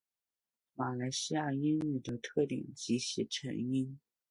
[0.73, 3.99] 马来西亚英语的特点及其成因